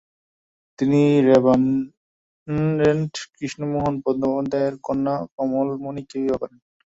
তিনি 0.79 0.99
রেভারেন্ড 1.27 3.11
কৃষ্ণমোহন 3.33 3.93
বন্দ্যোপাধ্যায়ের 4.03 4.75
কন্যা 4.85 5.15
কমলমণিকে 5.35 6.15
বিবাহ 6.21 6.39
করেন। 6.41 6.59